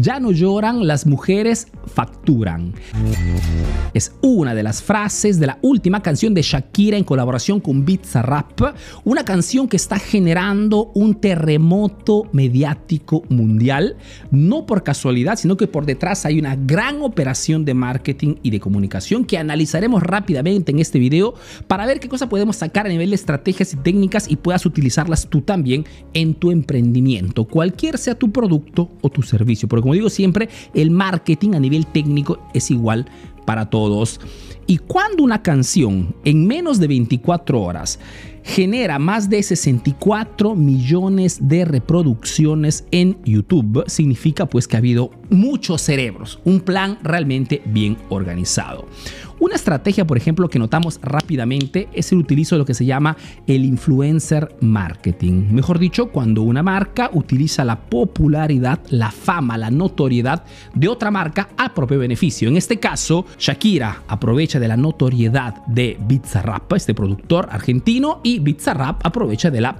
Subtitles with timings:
[0.00, 2.74] ya no lloran, las mujeres facturan.
[3.92, 7.84] Es una de las frases de la última canción de Shakira en colaboración con
[8.14, 8.60] Rap,
[9.04, 13.96] una canción que está generando un terremoto mediático mundial,
[14.30, 18.60] no por casualidad, sino que por detrás hay una gran operación de marketing y de
[18.60, 21.34] comunicación que analizaremos rápidamente en este video
[21.66, 25.28] para ver qué cosa podemos sacar a nivel de estrategias y técnicas y puedas utilizarlas
[25.28, 25.84] tú también
[26.14, 29.68] en tu emprendimiento, cualquier sea tu producto o tu servicio.
[29.84, 33.04] Como digo siempre, el marketing a nivel técnico es igual
[33.44, 34.18] para todos.
[34.66, 37.98] Y cuando una canción en menos de 24 horas
[38.42, 45.82] genera más de 64 millones de reproducciones en YouTube, significa pues que ha habido muchos
[45.82, 48.86] cerebros, un plan realmente bien organizado.
[49.40, 53.16] Una estrategia, por ejemplo, que notamos rápidamente es el utilizo de lo que se llama
[53.46, 55.48] el influencer marketing.
[55.50, 61.48] Mejor dicho, cuando una marca utiliza la popularidad, la fama, la notoriedad de otra marca
[61.56, 62.48] a propio beneficio.
[62.48, 69.04] En este caso, Shakira aprovecha de la notoriedad de Bizarrap, este productor argentino, y Bizarrap
[69.04, 69.76] aprovecha de la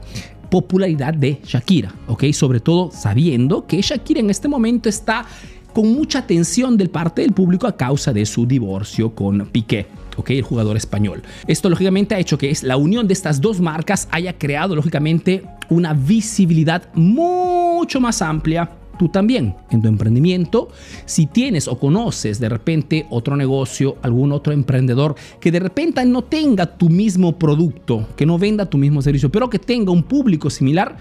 [0.50, 2.24] popularidad de Shakira, ¿ok?
[2.32, 5.26] Sobre todo sabiendo que Shakira en este momento está
[5.74, 9.86] con mucha atención del parte del público a causa de su divorcio con Piqué.
[10.16, 10.30] ¿ok?
[10.30, 11.22] El jugador español.
[11.46, 15.92] Esto lógicamente ha hecho que la unión de estas dos marcas haya creado lógicamente una
[15.92, 20.68] visibilidad mucho más amplia tú también en tu emprendimiento,
[21.04, 26.22] si tienes o conoces de repente otro negocio, algún otro emprendedor que de repente no
[26.22, 30.48] tenga tu mismo producto, que no venda tu mismo servicio, pero que tenga un público
[30.48, 30.96] similar,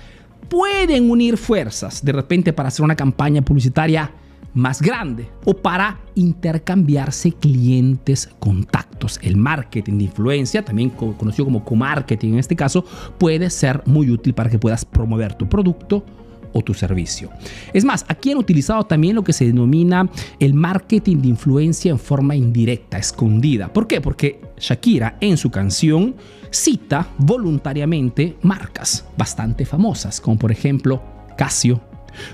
[0.49, 4.11] pueden unir fuerzas de repente para hacer una campaña publicitaria
[4.53, 9.19] más grande o para intercambiarse clientes, contactos.
[9.21, 12.85] El marketing de influencia, también conocido como co-marketing en este caso,
[13.17, 16.05] puede ser muy útil para que puedas promover tu producto
[16.53, 17.29] o tu servicio.
[17.73, 20.09] Es más, aquí han utilizado también lo que se denomina
[20.39, 23.73] el marketing de influencia en forma indirecta, escondida.
[23.73, 23.99] ¿Por qué?
[23.99, 26.15] Porque Shakira en su canción
[26.51, 31.01] cita voluntariamente marcas bastante famosas, como por ejemplo
[31.35, 31.81] Casio,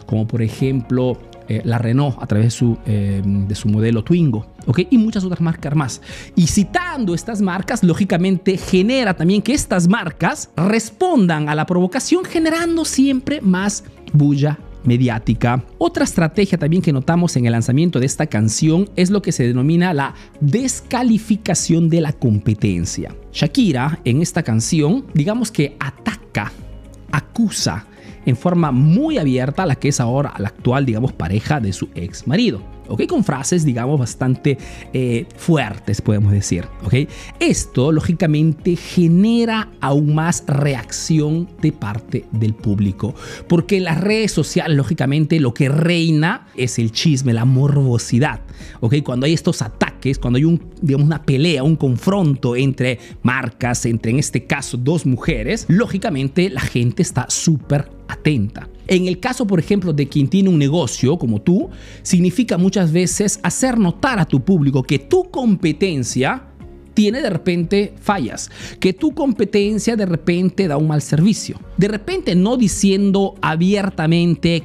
[0.05, 1.17] como por ejemplo
[1.49, 4.81] eh, la Renault a través de su, eh, de su modelo Twingo, ¿ok?
[4.91, 5.99] Y muchas otras marcas más.
[6.35, 12.85] Y citando estas marcas, lógicamente genera también que estas marcas respondan a la provocación generando
[12.85, 13.83] siempre más
[14.13, 15.63] bulla mediática.
[15.79, 19.47] Otra estrategia también que notamos en el lanzamiento de esta canción es lo que se
[19.47, 23.15] denomina la descalificación de la competencia.
[23.31, 26.51] Shakira en esta canción, digamos que ataca,
[27.11, 27.87] acusa,
[28.25, 32.27] en forma muy abierta la que es ahora la actual, digamos, pareja de su ex
[32.27, 32.61] marido.
[32.89, 33.05] ¿ok?
[33.07, 34.57] Con frases, digamos, bastante
[34.93, 37.09] eh, fuertes, podemos decir, ¿ok?
[37.39, 43.15] Esto, lógicamente, genera aún más reacción de parte del público,
[43.47, 48.41] porque en las redes sociales, lógicamente, lo que reina es el chisme, la morbosidad,
[48.81, 48.95] ¿ok?
[49.03, 49.88] Cuando hay estos ataques,
[50.19, 55.05] cuando hay un, digamos, una pelea, un confronto entre marcas, entre, en este caso, dos
[55.05, 58.69] mujeres, lógicamente la gente está súper atenta.
[58.87, 61.69] En el caso, por ejemplo, de quien tiene un negocio como tú,
[62.01, 66.45] significa muchas veces hacer notar a tu público que tu competencia
[66.95, 68.49] tiene de repente fallas,
[68.79, 71.59] que tu competencia de repente da un mal servicio.
[71.77, 74.63] De repente no diciendo abiertamente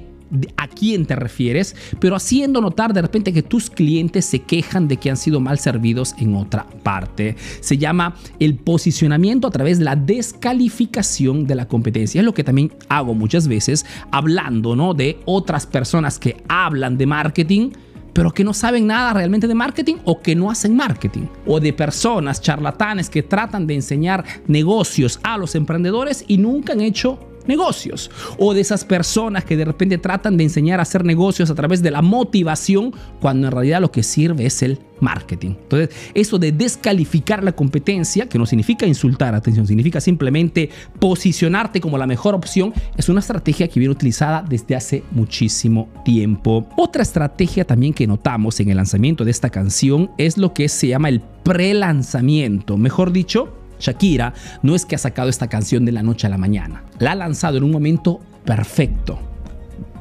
[0.56, 4.96] a quién te refieres, pero haciendo notar de repente que tus clientes se quejan de
[4.96, 7.36] que han sido mal servidos en otra parte.
[7.60, 12.20] Se llama el posicionamiento a través de la descalificación de la competencia.
[12.20, 14.94] Es lo que también hago muchas veces hablando ¿no?
[14.94, 17.70] de otras personas que hablan de marketing
[18.14, 21.26] pero que no saben nada realmente de marketing o que no hacen marketing.
[21.46, 26.80] O de personas charlatanes que tratan de enseñar negocios a los emprendedores y nunca han
[26.80, 31.50] hecho negocios o de esas personas que de repente tratan de enseñar a hacer negocios
[31.50, 35.50] a través de la motivación cuando en realidad lo que sirve es el marketing.
[35.50, 41.98] Entonces, eso de descalificar la competencia, que no significa insultar, atención, significa simplemente posicionarte como
[41.98, 46.66] la mejor opción, es una estrategia que viene utilizada desde hace muchísimo tiempo.
[46.76, 50.88] Otra estrategia también que notamos en el lanzamiento de esta canción es lo que se
[50.88, 54.32] llama el pre-lanzamiento, mejor dicho, Shakira
[54.62, 57.14] no es que ha sacado esta canción de la noche a la mañana, la ha
[57.14, 59.18] lanzado en un momento perfecto,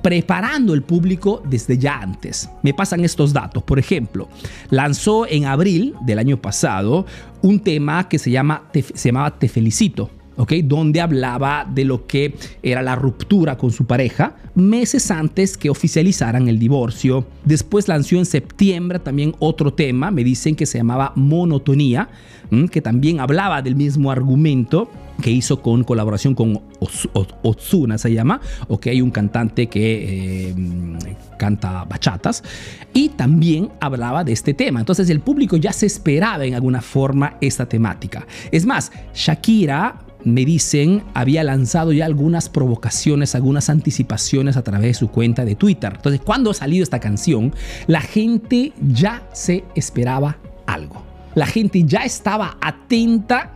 [0.01, 2.49] preparando el público desde ya antes.
[2.61, 3.63] Me pasan estos datos.
[3.63, 4.29] Por ejemplo,
[4.69, 7.05] lanzó en abril del año pasado
[7.41, 10.09] un tema que se, llama, se llamaba Te Felicito.
[10.37, 10.53] ¿Ok?
[10.63, 16.47] Donde hablaba de lo que era la ruptura con su pareja meses antes que oficializaran
[16.47, 17.25] el divorcio.
[17.43, 22.09] Después lanzó en septiembre también otro tema, me dicen que se llamaba Monotonía,
[22.71, 24.89] que también hablaba del mismo argumento
[25.21, 26.61] que hizo con colaboración con
[27.43, 30.55] Ozuna, se llama, ok, un cantante que eh,
[31.37, 32.43] canta bachatas,
[32.93, 34.79] y también hablaba de este tema.
[34.79, 38.27] Entonces el público ya se esperaba en alguna forma esta temática.
[38.51, 44.93] Es más, Shakira me dicen, había lanzado ya algunas provocaciones, algunas anticipaciones a través de
[44.93, 45.93] su cuenta de Twitter.
[45.95, 47.53] Entonces, cuando ha salido esta canción,
[47.87, 51.03] la gente ya se esperaba algo.
[51.35, 53.51] La gente ya estaba atenta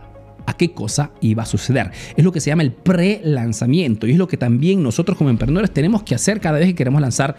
[0.46, 1.90] a qué cosa iba a suceder.
[2.16, 5.70] Es lo que se llama el pre-lanzamiento y es lo que también nosotros como emprendedores
[5.70, 7.36] tenemos que hacer cada vez que queremos lanzar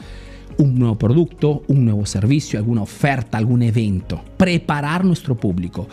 [0.57, 4.23] un nuevo producto, un nuevo servicio, alguna oferta, algún evento.
[4.37, 5.87] Preparar nuestro público.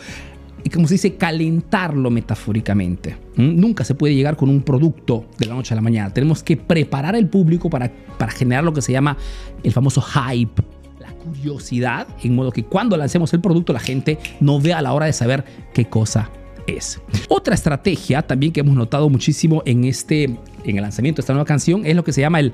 [0.69, 3.17] Como se dice, calentarlo metafóricamente.
[3.35, 6.13] Nunca se puede llegar con un producto de la noche a la mañana.
[6.13, 9.17] Tenemos que preparar el público para, para generar lo que se llama
[9.63, 10.63] el famoso hype,
[10.99, 14.93] la curiosidad, en modo que cuando lancemos el producto la gente no vea a la
[14.93, 16.31] hora de saber qué cosa
[16.67, 16.99] es.
[17.29, 21.45] Otra estrategia también que hemos notado muchísimo en este en el lanzamiento de esta nueva
[21.45, 22.53] canción es lo que se llama el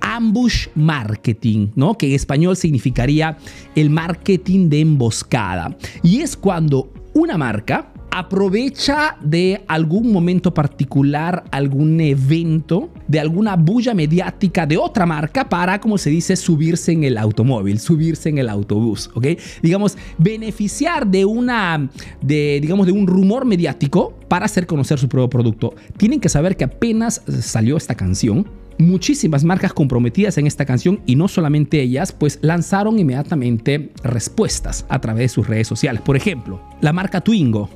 [0.00, 1.96] ambush marketing, ¿no?
[1.96, 3.36] Que en español significaría
[3.74, 5.76] el marketing de emboscada.
[6.02, 13.94] Y es cuando una marca aprovecha de algún momento particular, algún evento, de alguna bulla
[13.94, 18.50] mediática de otra marca para, como se dice, subirse en el automóvil, subirse en el
[18.50, 19.28] autobús, ¿ok?
[19.62, 21.88] Digamos, beneficiar de una,
[22.20, 25.74] de, digamos, de un rumor mediático para hacer conocer su propio producto.
[25.96, 28.46] Tienen que saber que apenas salió esta canción,
[28.86, 35.00] muchísimas marcas comprometidas en esta canción y no solamente ellas, pues lanzaron inmediatamente respuestas a
[35.00, 36.02] través de sus redes sociales.
[36.02, 37.68] Por ejemplo, la marca Twingo,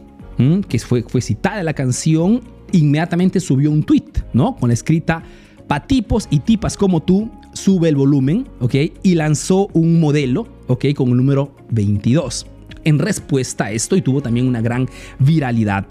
[0.68, 2.42] que fue, fue citada en la canción,
[2.72, 4.56] inmediatamente subió un tweet, ¿no?
[4.56, 5.22] Con la escrita,
[5.66, 8.74] pa tipos y tipas como tú, sube el volumen, ¿ok?
[9.02, 10.86] Y lanzó un modelo, ¿ok?
[10.94, 12.46] Con el número 22.
[12.84, 14.88] En respuesta a esto, y tuvo también una gran
[15.18, 15.86] viralidad.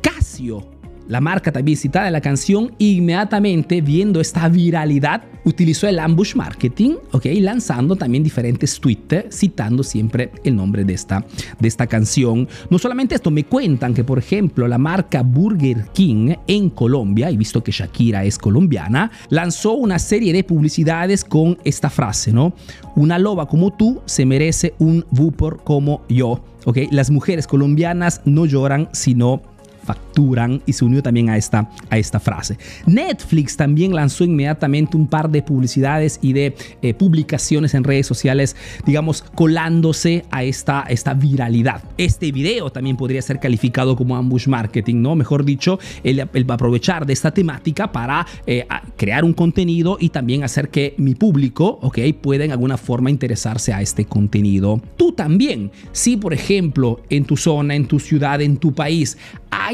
[0.00, 0.79] Casio
[1.10, 6.94] la marca también citada en la canción, inmediatamente viendo esta viralidad, utilizó el ambush marketing,
[7.10, 7.26] ¿ok?
[7.40, 11.26] Lanzando también diferentes tweets citando siempre el nombre de esta,
[11.58, 12.48] de esta canción.
[12.70, 17.36] No solamente esto, me cuentan que, por ejemplo, la marca Burger King en Colombia, y
[17.36, 22.54] visto que Shakira es colombiana, lanzó una serie de publicidades con esta frase, ¿no?
[22.94, 26.44] Una loba como tú se merece un Vupor como yo.
[26.64, 26.78] ¿ok?
[26.90, 29.42] Las mujeres colombianas no lloran, sino
[29.90, 32.56] facturan y se unió también a esta, a esta frase.
[32.86, 38.54] Netflix también lanzó inmediatamente un par de publicidades y de eh, publicaciones en redes sociales,
[38.86, 41.82] digamos, colándose a esta, esta viralidad.
[41.98, 45.16] Este video también podría ser calificado como ambush marketing, ¿no?
[45.16, 48.64] Mejor dicho, va a aprovechar de esta temática para eh,
[48.96, 51.98] crear un contenido y también hacer que mi público, ¿ok?
[52.20, 54.80] Pueda en alguna forma interesarse a este contenido.
[54.96, 59.18] Tú también, si por ejemplo en tu zona, en tu ciudad, en tu país,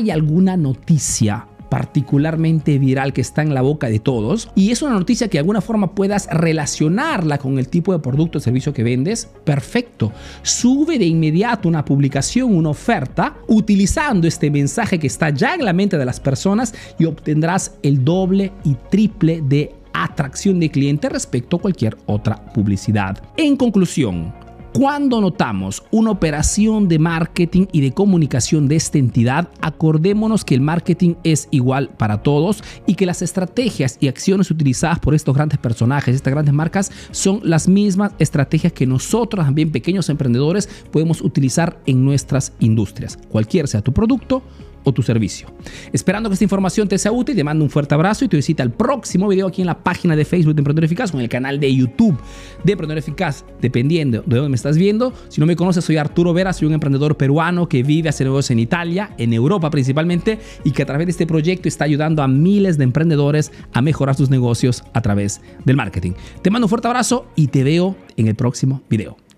[0.06, 4.92] hay alguna noticia particularmente viral que está en la boca de todos y es una
[4.92, 8.84] noticia que de alguna forma puedas relacionarla con el tipo de producto o servicio que
[8.84, 10.12] vendes, perfecto.
[10.42, 15.72] Sube de inmediato una publicación, una oferta, utilizando este mensaje que está ya en la
[15.72, 21.56] mente de las personas y obtendrás el doble y triple de atracción de cliente respecto
[21.56, 23.20] a cualquier otra publicidad.
[23.36, 24.32] En conclusión,
[24.76, 30.60] cuando notamos una operación de marketing y de comunicación de esta entidad, acordémonos que el
[30.60, 35.58] marketing es igual para todos y que las estrategias y acciones utilizadas por estos grandes
[35.58, 41.80] personajes, estas grandes marcas, son las mismas estrategias que nosotros, también pequeños emprendedores, podemos utilizar
[41.86, 43.18] en nuestras industrias.
[43.30, 44.42] Cualquier sea tu producto,
[44.86, 45.48] o tu servicio.
[45.92, 48.62] Esperando que esta información te sea útil, te mando un fuerte abrazo y te visita
[48.62, 51.28] el próximo video aquí en la página de Facebook de Emprendedor Eficaz o en el
[51.28, 52.16] canal de YouTube
[52.62, 55.12] de Emprendedor Eficaz, dependiendo de dónde me estás viendo.
[55.28, 58.52] Si no me conoces, soy Arturo Vera, soy un emprendedor peruano que vive, hace negocios
[58.52, 62.28] en Italia, en Europa principalmente, y que a través de este proyecto está ayudando a
[62.28, 66.12] miles de emprendedores a mejorar sus negocios a través del marketing.
[66.42, 69.25] Te mando un fuerte abrazo y te veo en el próximo video.